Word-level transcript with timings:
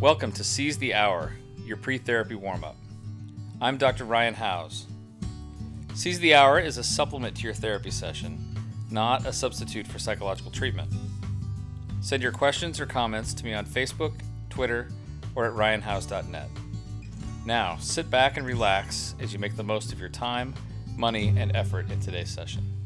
Welcome 0.00 0.30
to 0.34 0.44
Seize 0.44 0.78
the 0.78 0.94
Hour, 0.94 1.32
your 1.64 1.76
pre 1.76 1.98
therapy 1.98 2.36
warm 2.36 2.62
up. 2.62 2.76
I'm 3.60 3.78
Dr. 3.78 4.04
Ryan 4.04 4.34
Howes. 4.34 4.86
Seize 5.92 6.20
the 6.20 6.36
Hour 6.36 6.60
is 6.60 6.78
a 6.78 6.84
supplement 6.84 7.36
to 7.38 7.42
your 7.42 7.52
therapy 7.52 7.90
session, 7.90 8.38
not 8.92 9.26
a 9.26 9.32
substitute 9.32 9.88
for 9.88 9.98
psychological 9.98 10.52
treatment. 10.52 10.88
Send 12.00 12.22
your 12.22 12.30
questions 12.30 12.78
or 12.78 12.86
comments 12.86 13.34
to 13.34 13.44
me 13.44 13.54
on 13.54 13.66
Facebook, 13.66 14.12
Twitter, 14.50 14.88
or 15.34 15.46
at 15.46 15.54
ryanhowes.net. 15.54 16.48
Now, 17.44 17.76
sit 17.80 18.08
back 18.08 18.36
and 18.36 18.46
relax 18.46 19.16
as 19.18 19.32
you 19.32 19.40
make 19.40 19.56
the 19.56 19.64
most 19.64 19.92
of 19.92 19.98
your 19.98 20.10
time, 20.10 20.54
money, 20.96 21.34
and 21.36 21.56
effort 21.56 21.90
in 21.90 21.98
today's 21.98 22.30
session. 22.30 22.77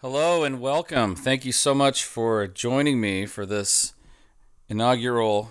Hello 0.00 0.44
and 0.44 0.60
welcome. 0.60 1.16
Thank 1.16 1.44
you 1.44 1.50
so 1.50 1.74
much 1.74 2.04
for 2.04 2.46
joining 2.46 3.00
me 3.00 3.26
for 3.26 3.44
this 3.44 3.94
inaugural 4.68 5.50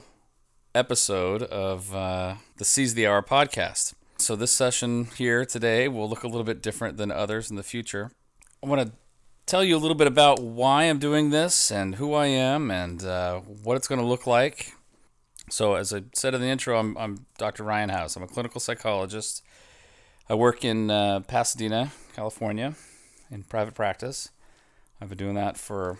episode 0.73 1.43
of 1.43 1.93
uh, 1.93 2.35
the 2.55 2.63
Seize 2.63 2.93
the 2.93 3.05
Hour 3.05 3.21
podcast. 3.21 3.93
So, 4.15 4.37
this 4.37 4.53
session 4.53 5.09
here 5.17 5.43
today 5.43 5.89
will 5.89 6.07
look 6.07 6.23
a 6.23 6.29
little 6.29 6.45
bit 6.45 6.61
different 6.61 6.95
than 6.95 7.11
others 7.11 7.49
in 7.49 7.57
the 7.57 7.61
future. 7.61 8.11
I 8.63 8.67
want 8.67 8.87
to 8.87 8.93
tell 9.45 9.65
you 9.65 9.75
a 9.75 9.79
little 9.79 9.97
bit 9.97 10.07
about 10.07 10.39
why 10.39 10.83
I'm 10.83 10.97
doing 10.97 11.31
this 11.31 11.69
and 11.69 11.95
who 11.95 12.13
I 12.13 12.27
am 12.27 12.71
and 12.71 13.03
uh, 13.03 13.39
what 13.41 13.75
it's 13.75 13.89
going 13.89 13.99
to 13.99 14.07
look 14.07 14.25
like. 14.25 14.71
So, 15.49 15.73
as 15.73 15.91
I 15.91 16.03
said 16.13 16.33
in 16.33 16.39
the 16.39 16.47
intro, 16.47 16.79
I'm, 16.79 16.97
I'm 16.97 17.25
Dr. 17.37 17.65
Ryan 17.65 17.89
Howes. 17.89 18.15
I'm 18.15 18.23
a 18.23 18.27
clinical 18.27 18.61
psychologist. 18.61 19.43
I 20.29 20.35
work 20.35 20.63
in 20.63 20.89
uh, 20.89 21.19
Pasadena, 21.27 21.91
California, 22.15 22.75
in 23.29 23.43
private 23.43 23.73
practice. 23.73 24.29
I've 24.99 25.09
been 25.09 25.17
doing 25.17 25.35
that 25.35 25.57
for 25.57 25.97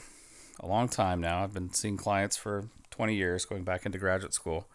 a 0.59 0.67
long 0.67 0.89
time 0.89 1.22
now. 1.22 1.44
I've 1.44 1.53
been 1.53 1.72
seeing 1.72 1.97
clients 1.97 2.35
for 2.35 2.69
20 2.91 3.13
years, 3.13 3.45
going 3.45 3.63
back 3.63 3.85
into 3.85 3.97
graduate 3.99 4.33
school, 4.33 4.67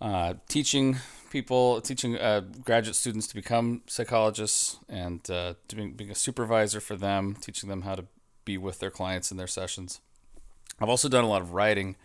uh, 0.00 0.34
teaching 0.48 0.96
people, 1.30 1.80
teaching 1.80 2.16
uh, 2.16 2.40
graduate 2.64 2.96
students 2.96 3.26
to 3.28 3.34
become 3.34 3.82
psychologists 3.86 4.78
and 4.88 5.30
uh, 5.30 5.54
being, 5.74 5.92
being 5.92 6.10
a 6.10 6.14
supervisor 6.14 6.80
for 6.80 6.96
them, 6.96 7.36
teaching 7.40 7.68
them 7.68 7.82
how 7.82 7.94
to 7.94 8.06
be 8.44 8.56
with 8.56 8.78
their 8.80 8.90
clients 8.90 9.30
in 9.30 9.36
their 9.36 9.46
sessions. 9.46 10.00
I've 10.80 10.88
also 10.88 11.08
done 11.08 11.24
a 11.24 11.28
lot 11.28 11.42
of 11.42 11.52
writing. 11.52 11.96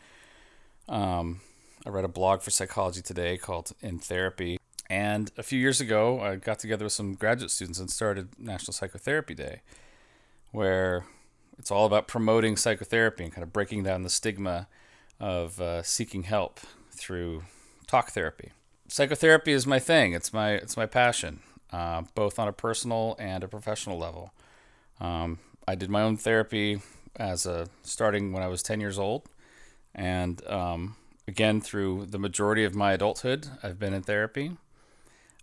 Um, 0.90 1.40
I 1.86 1.90
read 1.90 2.06
a 2.06 2.10
blog 2.10 2.42
for 2.42 2.52
Psychology 2.52 3.02
Today 3.02 3.38
called 3.38 3.72
In 3.82 4.00
Therapy. 4.00 4.60
And 4.90 5.32
a 5.38 5.44
few 5.44 5.60
years 5.60 5.82
ago, 5.82 6.20
I 6.20 6.36
got 6.36 6.60
together 6.60 6.86
with 6.86 6.94
some 6.94 7.14
graduate 7.16 7.52
students 7.52 7.80
and 7.80 7.90
started 7.90 8.30
National 8.38 8.74
Psychotherapy 8.74 9.34
Day, 9.34 9.62
where 10.52 11.06
it's 11.58 11.72
all 11.72 11.86
about 11.86 12.08
promoting 12.08 12.56
psychotherapy 12.56 13.24
and 13.24 13.34
kind 13.34 13.44
of 13.44 13.52
breaking 13.52 13.84
down 13.84 14.04
the 14.04 14.10
stigma 14.10 14.68
of 15.20 15.60
uh, 15.60 15.82
seeking 15.84 16.24
help 16.24 16.60
through 16.92 17.44
talk 17.88 18.12
therapy. 18.12 18.52
Psychotherapy 18.88 19.52
is 19.52 19.66
my 19.66 19.80
thing. 19.80 20.14
It's 20.14 20.32
my 20.32 20.52
it's 20.52 20.78
my 20.78 20.86
passion, 20.86 21.42
uh, 21.72 22.04
both 22.16 22.40
on 22.40 22.48
a 22.48 22.54
personal 22.54 23.16
and 23.20 23.44
a 23.44 23.48
professional 23.48 23.98
level. 23.98 24.34
Um, 25.00 25.40
I 25.68 25.76
did 25.76 25.90
my 25.90 26.02
own 26.02 26.18
therapy 26.18 26.82
as 27.16 27.46
a 27.46 27.68
starting 27.84 28.32
when 28.32 28.44
I 28.44 28.48
was 28.48 28.64
10 28.64 28.80
years 28.80 28.98
old, 28.98 29.28
and 29.94 30.46
um, 30.48 30.96
again 31.28 31.60
through 31.60 32.06
the 32.06 32.20
majority 32.20 32.64
of 32.64 32.76
my 32.76 32.94
adulthood, 32.94 33.48
I've 33.64 33.80
been 33.80 33.94
in 33.94 34.04
therapy. 34.04 34.58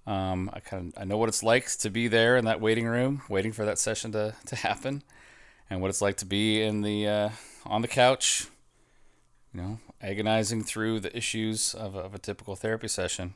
Um, 0.06 0.50
I 0.52 0.60
kind 0.60 0.92
of 0.94 1.02
I 1.02 1.04
know 1.04 1.16
what 1.16 1.28
it's 1.28 1.42
like 1.42 1.66
to 1.78 1.90
be 1.90 2.08
there 2.08 2.36
in 2.36 2.44
that 2.44 2.60
waiting 2.60 2.86
room, 2.86 3.22
waiting 3.28 3.52
for 3.52 3.64
that 3.64 3.78
session 3.78 4.12
to 4.12 4.34
to 4.46 4.56
happen 4.56 5.02
and 5.70 5.80
what 5.80 5.88
it's 5.88 6.02
like 6.02 6.16
to 6.18 6.26
be 6.26 6.62
in 6.62 6.82
the 6.82 7.06
uh, 7.06 7.28
on 7.66 7.82
the 7.82 7.88
couch, 7.88 8.46
you 9.52 9.60
know, 9.60 9.78
agonizing 10.00 10.62
through 10.62 11.00
the 11.00 11.16
issues 11.16 11.74
of 11.74 11.96
of 11.96 12.14
a 12.14 12.18
typical 12.18 12.56
therapy 12.56 12.88
session. 12.88 13.34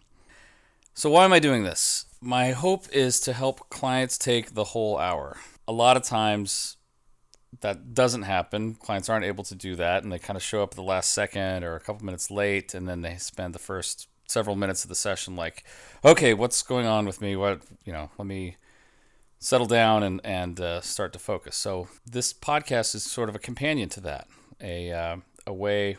So 0.95 1.11
why 1.11 1.25
am 1.25 1.33
I 1.33 1.39
doing 1.39 1.63
this? 1.63 2.07
My 2.21 2.51
hope 2.51 2.89
is 2.93 3.21
to 3.21 3.33
help 3.33 3.71
clients 3.71 4.19
take 4.19 4.55
the 4.55 4.65
whole 4.65 4.99
hour. 4.99 5.37
A 5.69 5.73
lot 5.73 5.97
of 5.97 6.03
times 6.03 6.77
that 7.61 7.95
doesn't 7.95 8.23
happen. 8.23 8.75
Clients 8.75 9.09
aren't 9.09 9.25
able 9.25 9.45
to 9.45 9.55
do 9.55 9.77
that 9.77 10.03
and 10.03 10.13
they 10.13 10.19
kind 10.19 10.37
of 10.37 10.43
show 10.43 10.63
up 10.63 10.73
at 10.73 10.77
the 10.77 10.83
last 10.83 11.13
second 11.13 11.63
or 11.63 11.77
a 11.77 11.81
couple 11.81 12.05
minutes 12.05 12.31
late 12.31 12.75
and 12.75 12.89
then 12.89 13.03
they 13.03 13.17
spend 13.17 13.55
the 13.55 13.61
first 13.61 14.09
several 14.27 14.57
minutes 14.57 14.83
of 14.83 14.89
the 14.89 14.95
session 14.95 15.37
like, 15.37 15.65
"Okay, 16.05 16.35
what's 16.35 16.63
going 16.63 16.87
on 16.87 17.07
with 17.07 17.21
me? 17.21 17.37
What, 17.37 17.63
you 17.85 17.93
know, 17.93 18.11
let 18.19 18.27
me 18.27 18.57
settle 19.39 19.67
down 19.67 20.03
and 20.03 20.21
and 20.25 20.61
uh, 20.61 20.81
start 20.81 21.13
to 21.13 21.19
focus. 21.19 21.57
So 21.57 21.89
this 22.05 22.33
podcast 22.33 22.95
is 22.95 23.05
sort 23.05 23.29
of 23.29 23.35
a 23.35 23.39
companion 23.39 23.89
to 23.91 24.01
that, 24.01 24.29
a 24.61 24.93
uh, 24.93 25.17
a 25.47 25.53
way 25.53 25.97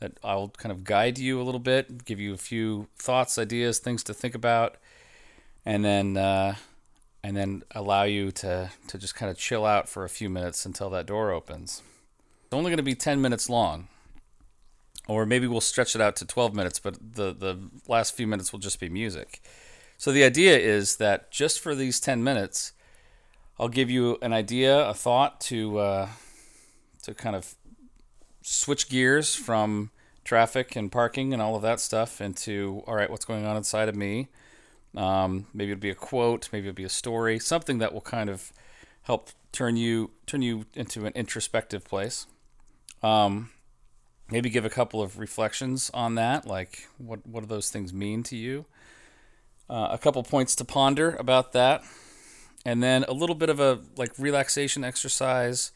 that 0.00 0.12
I'll 0.24 0.48
kind 0.48 0.72
of 0.72 0.84
guide 0.84 1.18
you 1.18 1.40
a 1.40 1.44
little 1.44 1.60
bit, 1.60 2.04
give 2.04 2.18
you 2.18 2.32
a 2.32 2.38
few 2.38 2.88
thoughts, 2.96 3.38
ideas, 3.38 3.78
things 3.78 4.02
to 4.04 4.14
think 4.14 4.34
about, 4.34 4.76
and 5.64 5.84
then 5.84 6.16
uh, 6.16 6.56
and 7.22 7.36
then 7.36 7.62
allow 7.72 8.04
you 8.04 8.30
to 8.32 8.70
to 8.88 8.98
just 8.98 9.14
kind 9.14 9.30
of 9.30 9.36
chill 9.36 9.64
out 9.64 9.88
for 9.88 10.04
a 10.04 10.08
few 10.08 10.30
minutes 10.30 10.64
until 10.64 10.90
that 10.90 11.06
door 11.06 11.30
opens. 11.30 11.82
It's 12.44 12.54
only 12.54 12.70
going 12.70 12.78
to 12.78 12.82
be 12.82 12.94
ten 12.94 13.20
minutes 13.20 13.48
long. 13.48 13.88
Or 15.08 15.26
maybe 15.26 15.48
we'll 15.48 15.60
stretch 15.60 15.96
it 15.96 16.00
out 16.00 16.14
to 16.16 16.24
12 16.24 16.54
minutes, 16.54 16.78
but 16.78 16.96
the, 17.14 17.32
the 17.32 17.58
last 17.88 18.14
few 18.14 18.28
minutes 18.28 18.52
will 18.52 18.60
just 18.60 18.78
be 18.78 18.88
music. 18.88 19.42
So 20.00 20.12
the 20.12 20.24
idea 20.24 20.56
is 20.56 20.96
that 20.96 21.30
just 21.30 21.60
for 21.60 21.74
these 21.74 22.00
10 22.00 22.24
minutes, 22.24 22.72
I'll 23.58 23.68
give 23.68 23.90
you 23.90 24.16
an 24.22 24.32
idea, 24.32 24.88
a 24.88 24.94
thought 24.94 25.42
to 25.42 25.78
uh, 25.78 26.08
to 27.02 27.12
kind 27.12 27.36
of 27.36 27.54
switch 28.40 28.88
gears 28.88 29.34
from 29.34 29.90
traffic 30.24 30.74
and 30.74 30.90
parking 30.90 31.34
and 31.34 31.42
all 31.42 31.54
of 31.54 31.60
that 31.60 31.80
stuff 31.80 32.22
into 32.22 32.82
all 32.86 32.94
right, 32.94 33.10
what's 33.10 33.26
going 33.26 33.44
on 33.44 33.58
inside 33.58 33.90
of 33.90 33.94
me? 33.94 34.28
Um, 34.96 35.48
maybe 35.52 35.72
it'll 35.72 35.82
be 35.82 35.90
a 35.90 35.94
quote, 35.94 36.48
maybe 36.50 36.68
it'll 36.68 36.76
be 36.76 36.84
a 36.84 36.88
story, 36.88 37.38
something 37.38 37.76
that 37.76 37.92
will 37.92 38.00
kind 38.00 38.30
of 38.30 38.54
help 39.02 39.28
turn 39.52 39.76
you 39.76 40.12
turn 40.24 40.40
you 40.40 40.64
into 40.72 41.04
an 41.04 41.12
introspective 41.14 41.84
place. 41.84 42.26
Um, 43.02 43.50
maybe 44.30 44.48
give 44.48 44.64
a 44.64 44.70
couple 44.70 45.02
of 45.02 45.18
reflections 45.18 45.90
on 45.92 46.14
that, 46.14 46.46
like 46.46 46.88
what 46.96 47.26
what 47.26 47.40
do 47.40 47.46
those 47.46 47.68
things 47.68 47.92
mean 47.92 48.22
to 48.22 48.36
you? 48.36 48.64
Uh, 49.70 49.90
a 49.92 49.98
couple 49.98 50.20
points 50.24 50.56
to 50.56 50.64
ponder 50.64 51.14
about 51.20 51.52
that, 51.52 51.84
and 52.64 52.82
then 52.82 53.04
a 53.04 53.12
little 53.12 53.36
bit 53.36 53.48
of 53.48 53.60
a 53.60 53.78
like 53.96 54.10
relaxation 54.18 54.82
exercise, 54.82 55.70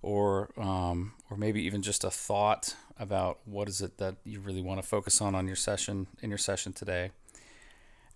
or 0.00 0.48
um, 0.56 1.12
or 1.30 1.36
maybe 1.36 1.62
even 1.62 1.82
just 1.82 2.04
a 2.04 2.10
thought 2.10 2.74
about 2.98 3.38
what 3.44 3.68
is 3.68 3.82
it 3.82 3.98
that 3.98 4.16
you 4.24 4.40
really 4.40 4.62
want 4.62 4.80
to 4.80 4.86
focus 4.86 5.20
on 5.20 5.34
on 5.34 5.46
your 5.46 5.56
session 5.56 6.06
in 6.22 6.30
your 6.30 6.38
session 6.38 6.72
today. 6.72 7.10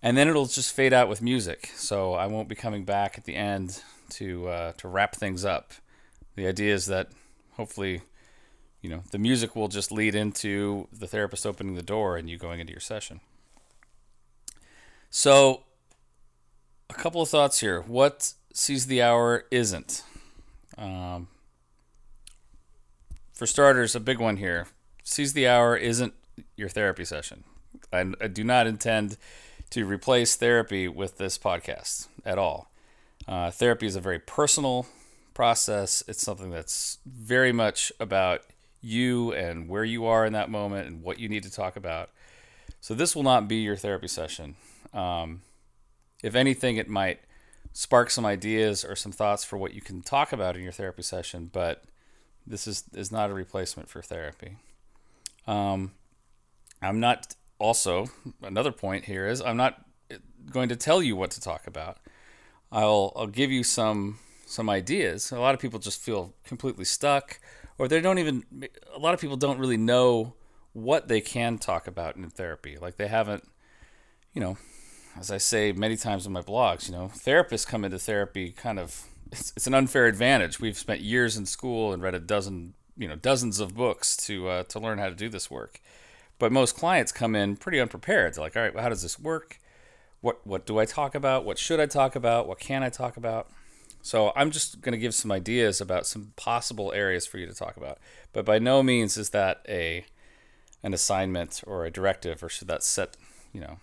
And 0.01 0.17
then 0.17 0.27
it'll 0.27 0.47
just 0.47 0.75
fade 0.75 0.93
out 0.93 1.07
with 1.07 1.21
music, 1.21 1.69
so 1.75 2.15
I 2.15 2.25
won't 2.25 2.49
be 2.49 2.55
coming 2.55 2.83
back 2.83 3.15
at 3.15 3.25
the 3.25 3.35
end 3.35 3.83
to 4.13 4.47
uh, 4.47 4.71
to 4.77 4.87
wrap 4.87 5.15
things 5.15 5.45
up. 5.45 5.73
The 6.35 6.47
idea 6.47 6.73
is 6.73 6.87
that 6.87 7.09
hopefully, 7.51 8.01
you 8.81 8.89
know, 8.89 9.03
the 9.11 9.19
music 9.19 9.55
will 9.55 9.67
just 9.67 9.91
lead 9.91 10.15
into 10.15 10.87
the 10.91 11.05
therapist 11.05 11.45
opening 11.45 11.75
the 11.75 11.83
door 11.83 12.17
and 12.17 12.27
you 12.31 12.39
going 12.39 12.59
into 12.59 12.73
your 12.73 12.81
session. 12.81 13.19
So, 15.15 15.61
a 16.89 16.95
couple 16.95 17.21
of 17.21 17.29
thoughts 17.29 17.59
here. 17.59 17.81
What 17.81 18.33
Seize 18.51 18.87
the 18.87 19.03
Hour 19.03 19.45
isn't? 19.51 20.01
Um, 20.75 21.27
for 23.31 23.45
starters, 23.45 23.93
a 23.93 23.99
big 23.99 24.17
one 24.17 24.37
here. 24.37 24.65
Seize 25.03 25.33
the 25.33 25.47
Hour 25.47 25.77
isn't 25.77 26.15
your 26.57 26.67
therapy 26.67 27.05
session. 27.05 27.43
I, 27.93 28.11
I 28.19 28.27
do 28.27 28.43
not 28.43 28.65
intend 28.65 29.17
to 29.69 29.85
replace 29.85 30.35
therapy 30.35 30.87
with 30.87 31.19
this 31.19 31.37
podcast 31.37 32.07
at 32.25 32.39
all. 32.39 32.71
Uh, 33.27 33.51
therapy 33.51 33.85
is 33.85 33.95
a 33.95 34.01
very 34.01 34.19
personal 34.19 34.87
process. 35.35 36.03
It's 36.07 36.23
something 36.23 36.49
that's 36.49 36.97
very 37.05 37.51
much 37.51 37.91
about 37.99 38.41
you 38.81 39.31
and 39.31 39.69
where 39.69 39.85
you 39.85 40.07
are 40.07 40.25
in 40.25 40.33
that 40.33 40.49
moment 40.49 40.87
and 40.87 41.03
what 41.03 41.19
you 41.19 41.29
need 41.29 41.43
to 41.43 41.51
talk 41.51 41.75
about. 41.75 42.09
So, 42.81 42.95
this 42.95 43.15
will 43.15 43.21
not 43.21 43.47
be 43.47 43.57
your 43.57 43.75
therapy 43.75 44.07
session. 44.07 44.55
Um, 44.93 45.41
if 46.23 46.35
anything, 46.35 46.77
it 46.77 46.87
might 46.87 47.19
spark 47.73 48.09
some 48.09 48.25
ideas 48.25 48.85
or 48.85 48.95
some 48.95 49.11
thoughts 49.11 49.43
for 49.43 49.57
what 49.57 49.73
you 49.73 49.81
can 49.81 50.01
talk 50.01 50.31
about 50.31 50.55
in 50.55 50.63
your 50.63 50.71
therapy 50.71 51.01
session, 51.01 51.49
but 51.51 51.83
this 52.45 52.67
is, 52.67 52.83
is 52.93 53.11
not 53.11 53.31
a 53.31 53.33
replacement 53.33 53.89
for 53.89 54.01
therapy. 54.01 54.57
Um, 55.47 55.91
I'm 56.81 56.99
not 56.99 57.35
also, 57.59 58.07
another 58.41 58.71
point 58.71 59.05
here 59.05 59.27
is 59.27 59.41
I'm 59.41 59.57
not 59.57 59.81
going 60.51 60.69
to 60.69 60.75
tell 60.75 61.01
you 61.01 61.15
what 61.15 61.31
to 61.31 61.41
talk 61.41 61.65
about. 61.67 61.97
I'll, 62.71 63.13
I'll 63.15 63.27
give 63.27 63.51
you 63.51 63.63
some 63.63 64.19
some 64.45 64.69
ideas. 64.69 65.31
A 65.31 65.39
lot 65.39 65.53
of 65.53 65.59
people 65.59 65.79
just 65.79 66.01
feel 66.01 66.33
completely 66.43 66.85
stuck, 66.85 67.39
or 67.77 67.87
they 67.87 68.01
don't 68.01 68.19
even. 68.19 68.43
A 68.93 68.99
lot 68.99 69.13
of 69.13 69.21
people 69.21 69.37
don't 69.37 69.59
really 69.59 69.77
know 69.77 70.33
what 70.73 71.07
they 71.07 71.21
can 71.21 71.57
talk 71.57 71.87
about 71.87 72.15
in 72.15 72.29
therapy. 72.29 72.77
Like 72.79 72.97
they 72.97 73.07
haven't, 73.07 73.47
you 74.33 74.41
know, 74.41 74.57
as 75.19 75.31
I 75.31 75.37
say 75.37 75.71
many 75.71 75.95
times 75.95 76.25
in 76.25 76.33
my 76.33 76.41
blogs, 76.41 76.87
you 76.87 76.95
know, 76.95 77.11
therapists 77.13 77.67
come 77.67 77.85
into 77.85 77.99
therapy 77.99 78.51
kind 78.51 78.79
of 78.79 79.07
it's, 79.31 79.53
it's 79.55 79.67
an 79.67 79.73
unfair 79.73 80.05
advantage. 80.05 80.59
We've 80.59 80.77
spent 80.77 81.01
years 81.01 81.37
in 81.37 81.45
school 81.45 81.91
and 81.91 82.03
read 82.03 82.13
a 82.13 82.19
dozen 82.19 82.73
you 82.97 83.07
know 83.07 83.15
dozens 83.15 83.59
of 83.59 83.75
books 83.75 84.15
to 84.17 84.47
uh, 84.47 84.63
to 84.63 84.79
learn 84.79 84.97
how 84.97 85.09
to 85.09 85.15
do 85.15 85.29
this 85.29 85.49
work. 85.49 85.81
But 86.39 86.51
most 86.51 86.75
clients 86.75 87.11
come 87.11 87.35
in 87.35 87.55
pretty 87.57 87.79
unprepared. 87.79 88.33
They're 88.33 88.43
like, 88.43 88.55
all 88.55 88.63
right, 88.63 88.73
well, 88.73 88.83
how 88.83 88.89
does 88.89 89.01
this 89.01 89.19
work? 89.19 89.59
What 90.21 90.45
what 90.45 90.65
do 90.65 90.79
I 90.79 90.85
talk 90.85 91.15
about? 91.15 91.45
What 91.45 91.57
should 91.57 91.79
I 91.79 91.85
talk 91.85 92.15
about? 92.15 92.47
What 92.47 92.59
can 92.59 92.83
I 92.83 92.89
talk 92.89 93.17
about? 93.17 93.49
So 94.01 94.33
I'm 94.35 94.51
just 94.51 94.81
going 94.81 94.91
to 94.91 94.97
give 94.97 95.13
some 95.13 95.31
ideas 95.31 95.79
about 95.79 96.05
some 96.05 96.33
possible 96.35 96.91
areas 96.91 97.25
for 97.25 97.37
you 97.37 97.47
to 97.47 97.53
talk 97.53 97.77
about. 97.77 97.99
But 98.33 98.43
by 98.43 98.59
no 98.59 98.83
means 98.83 99.17
is 99.17 99.29
that 99.29 99.65
a 99.67 100.05
an 100.83 100.93
assignment 100.93 101.63
or 101.65 101.85
a 101.85 101.91
directive, 101.91 102.43
or 102.43 102.49
should 102.49 102.67
that 102.67 102.83
set 102.83 103.15
you 103.53 103.61
know 103.61 103.77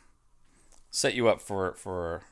set 0.91 1.15
you 1.15 1.29
up 1.29 1.41
for 1.41 1.75
for 1.75 2.23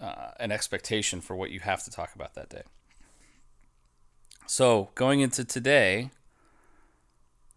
uh, 0.00 0.30
an 0.38 0.52
expectation 0.52 1.20
for 1.20 1.36
what 1.36 1.50
you 1.50 1.60
have 1.60 1.82
to 1.84 1.90
talk 1.90 2.14
about 2.14 2.34
that 2.34 2.48
day. 2.48 2.62
So 4.46 4.90
going 4.94 5.20
into 5.20 5.44
today, 5.44 6.10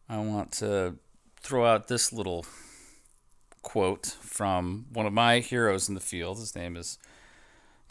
I 0.08 0.18
want 0.18 0.52
to 0.54 0.96
throw 1.42 1.66
out 1.66 1.88
this 1.88 2.12
little 2.12 2.46
quote 3.62 4.18
from 4.22 4.86
one 4.92 5.06
of 5.06 5.14
my 5.14 5.40
heroes 5.40 5.88
in 5.88 5.96
the 5.96 6.02
field. 6.02 6.40
His 6.40 6.56
name 6.56 6.76
is 6.76 6.98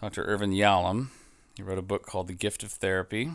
Dr. 0.00 0.24
Irvin 0.24 0.52
Yalom. 0.52 1.08
He 1.56 1.62
wrote 1.62 1.78
a 1.78 1.82
book 1.82 2.06
called 2.06 2.28
The 2.28 2.34
Gift 2.34 2.62
of 2.62 2.70
Therapy. 2.70 3.31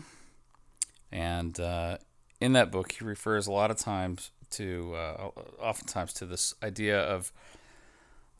And 1.10 1.58
uh, 1.60 1.98
in 2.40 2.52
that 2.54 2.70
book, 2.70 2.92
he 2.92 3.04
refers 3.04 3.46
a 3.46 3.52
lot 3.52 3.70
of 3.70 3.76
times 3.76 4.30
to, 4.50 4.94
uh, 4.94 5.28
oftentimes, 5.60 6.12
to 6.14 6.26
this 6.26 6.54
idea 6.62 6.98
of 6.98 7.32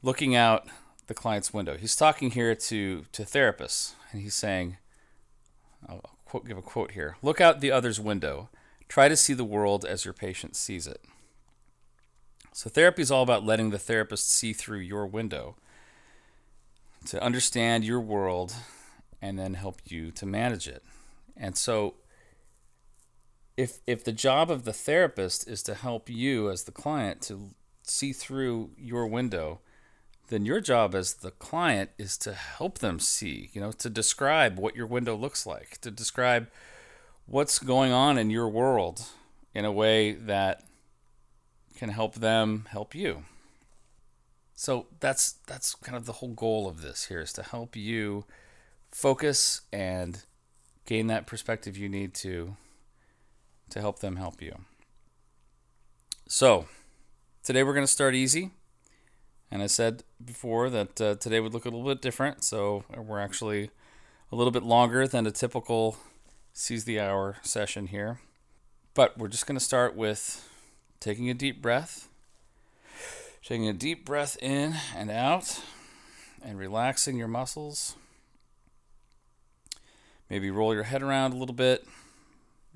looking 0.04 0.36
out 0.36 0.68
the 1.06 1.14
client's 1.14 1.52
window. 1.52 1.76
He's 1.76 1.96
talking 1.96 2.30
here 2.30 2.54
to, 2.54 3.04
to 3.10 3.22
therapists, 3.22 3.94
and 4.12 4.22
he's 4.22 4.34
saying, 4.34 4.76
I'll 5.88 6.16
quote, 6.24 6.46
give 6.46 6.56
a 6.56 6.62
quote 6.62 6.92
here 6.92 7.16
Look 7.22 7.40
out 7.40 7.60
the 7.60 7.70
other's 7.70 7.98
window. 7.98 8.48
Try 8.88 9.08
to 9.08 9.16
see 9.16 9.32
the 9.32 9.44
world 9.44 9.84
as 9.84 10.04
your 10.04 10.14
patient 10.14 10.56
sees 10.56 10.86
it. 10.86 11.00
So, 12.52 12.70
therapy 12.70 13.02
is 13.02 13.10
all 13.10 13.22
about 13.22 13.44
letting 13.44 13.70
the 13.70 13.78
therapist 13.78 14.30
see 14.30 14.52
through 14.52 14.78
your 14.78 15.06
window 15.06 15.56
to 17.06 17.22
understand 17.22 17.84
your 17.84 18.00
world 18.00 18.54
and 19.20 19.38
then 19.38 19.54
help 19.54 19.80
you 19.86 20.10
to 20.12 20.26
manage 20.26 20.68
it. 20.68 20.82
And 21.36 21.56
so 21.56 21.94
if 23.56 23.78
if 23.86 24.04
the 24.04 24.12
job 24.12 24.50
of 24.50 24.64
the 24.64 24.72
therapist 24.72 25.48
is 25.48 25.62
to 25.64 25.74
help 25.74 26.08
you 26.10 26.50
as 26.50 26.64
the 26.64 26.72
client 26.72 27.22
to 27.22 27.50
see 27.82 28.12
through 28.12 28.70
your 28.76 29.06
window, 29.06 29.60
then 30.28 30.44
your 30.46 30.60
job 30.60 30.94
as 30.94 31.14
the 31.14 31.30
client 31.30 31.90
is 31.98 32.16
to 32.18 32.32
help 32.32 32.78
them 32.78 32.98
see, 32.98 33.50
you 33.52 33.60
know, 33.60 33.72
to 33.72 33.90
describe 33.90 34.58
what 34.58 34.76
your 34.76 34.86
window 34.86 35.14
looks 35.14 35.46
like, 35.46 35.78
to 35.82 35.90
describe 35.90 36.48
what's 37.26 37.58
going 37.58 37.92
on 37.92 38.18
in 38.18 38.30
your 38.30 38.48
world 38.48 39.06
in 39.54 39.64
a 39.64 39.72
way 39.72 40.12
that 40.12 40.62
can 41.76 41.90
help 41.90 42.14
them 42.14 42.66
help 42.70 42.94
you. 42.94 43.24
So 44.54 44.86
that's 45.00 45.32
that's 45.46 45.74
kind 45.74 45.96
of 45.96 46.06
the 46.06 46.12
whole 46.12 46.32
goal 46.32 46.68
of 46.68 46.80
this 46.80 47.06
here 47.06 47.20
is 47.20 47.32
to 47.34 47.42
help 47.42 47.76
you 47.76 48.24
focus 48.90 49.62
and 49.72 50.22
gain 50.86 51.08
that 51.08 51.26
perspective 51.26 51.76
you 51.76 51.88
need 51.88 52.14
to 52.14 52.56
to 53.70 53.80
help 53.80 53.98
them 53.98 54.16
help 54.16 54.40
you. 54.40 54.56
So, 56.28 56.66
today 57.42 57.62
we're 57.62 57.74
going 57.74 57.86
to 57.86 57.92
start 57.92 58.14
easy. 58.14 58.52
And 59.54 59.62
I 59.62 59.66
said 59.68 60.02
before 60.22 60.68
that 60.70 61.00
uh, 61.00 61.14
today 61.14 61.38
would 61.38 61.54
look 61.54 61.64
a 61.64 61.68
little 61.68 61.86
bit 61.86 62.02
different, 62.02 62.42
so 62.42 62.82
we're 62.92 63.20
actually 63.20 63.70
a 64.32 64.34
little 64.34 64.50
bit 64.50 64.64
longer 64.64 65.06
than 65.06 65.28
a 65.28 65.30
typical 65.30 65.96
seize 66.52 66.82
the 66.82 66.98
hour 66.98 67.36
session 67.42 67.86
here. 67.86 68.18
But 68.94 69.16
we're 69.16 69.28
just 69.28 69.46
going 69.46 69.56
to 69.56 69.64
start 69.64 69.94
with 69.94 70.44
taking 70.98 71.30
a 71.30 71.34
deep 71.34 71.62
breath, 71.62 72.08
taking 73.44 73.68
a 73.68 73.72
deep 73.72 74.04
breath 74.04 74.36
in 74.42 74.74
and 74.92 75.08
out, 75.08 75.62
and 76.42 76.58
relaxing 76.58 77.16
your 77.16 77.28
muscles. 77.28 77.94
Maybe 80.28 80.50
roll 80.50 80.74
your 80.74 80.82
head 80.82 81.00
around 81.00 81.32
a 81.32 81.36
little 81.36 81.54
bit, 81.54 81.86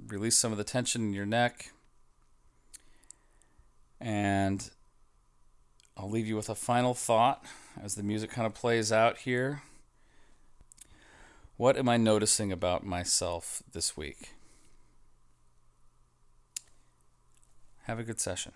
release 0.06 0.38
some 0.38 0.52
of 0.52 0.58
the 0.58 0.64
tension 0.64 1.02
in 1.02 1.12
your 1.12 1.26
neck. 1.26 1.72
And 4.00 4.70
I'll 5.98 6.08
leave 6.08 6.28
you 6.28 6.36
with 6.36 6.48
a 6.48 6.54
final 6.54 6.94
thought 6.94 7.44
as 7.82 7.96
the 7.96 8.04
music 8.04 8.30
kind 8.30 8.46
of 8.46 8.54
plays 8.54 8.92
out 8.92 9.18
here. 9.18 9.62
What 11.56 11.76
am 11.76 11.88
I 11.88 11.96
noticing 11.96 12.52
about 12.52 12.86
myself 12.86 13.64
this 13.72 13.96
week? 13.96 14.34
Have 17.82 17.98
a 17.98 18.04
good 18.04 18.20
session. 18.20 18.52